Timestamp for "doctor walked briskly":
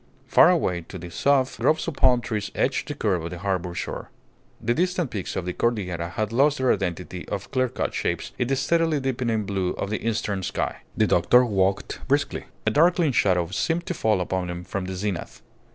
11.05-12.45